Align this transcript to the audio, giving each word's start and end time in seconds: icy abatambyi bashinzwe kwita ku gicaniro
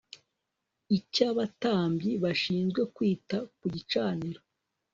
icy 0.97 1.21
abatambyi 1.31 2.11
bashinzwe 2.23 2.81
kwita 2.95 3.37
ku 3.57 3.65
gicaniro 3.73 4.41